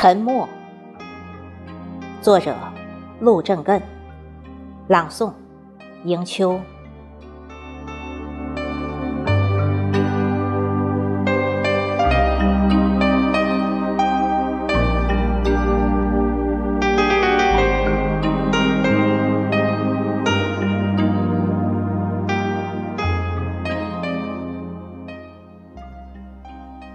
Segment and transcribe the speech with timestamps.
[0.00, 0.48] 沉默。
[2.22, 2.54] 作者：
[3.18, 3.82] 陆正根，
[4.86, 5.32] 朗诵：
[6.04, 6.60] 迎秋。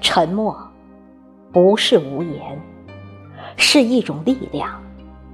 [0.00, 0.56] 沉默，
[1.52, 2.58] 不是无言，
[3.56, 4.80] 是一种力量，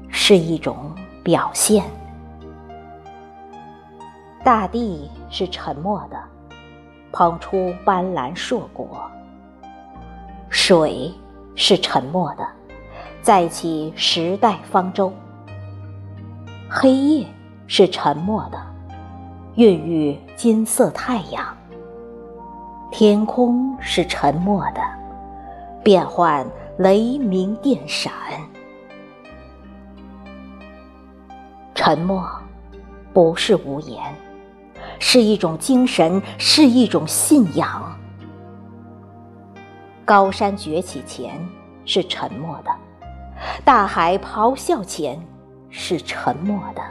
[0.08, 1.84] 是一种表现。
[4.44, 6.16] 大地是沉默的，
[7.12, 8.86] 捧出斑斓硕果；
[10.48, 11.12] 水
[11.54, 12.46] 是沉默的，
[13.22, 15.12] 载起时代方舟；
[16.68, 17.26] 黑夜
[17.66, 18.58] 是沉默的，
[19.54, 21.44] 孕育金色太阳。
[22.90, 24.80] 天空是沉默的，
[25.82, 26.46] 变幻
[26.82, 28.12] 雷鸣电闪。
[31.76, 32.28] 沉默
[33.12, 34.02] 不是无言，
[34.98, 37.96] 是一种精神，是一种信仰。
[40.04, 41.40] 高山崛起前
[41.84, 42.70] 是沉默的，
[43.64, 45.24] 大海咆哮前
[45.70, 46.82] 是沉默的，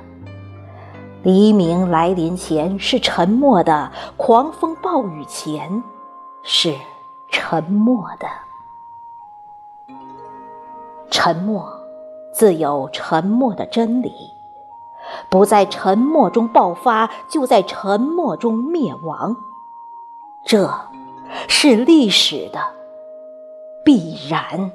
[1.24, 5.84] 黎明来临前是沉默的，狂风暴雨前。
[6.44, 6.74] 是
[7.28, 8.28] 沉默的，
[11.12, 11.70] 沉默
[12.32, 14.14] 自有沉默的真理，
[15.30, 19.36] 不在沉默中爆发，就在沉默中灭亡，
[20.46, 20.74] 这
[21.50, 22.60] 是历史的
[23.84, 24.72] 必然。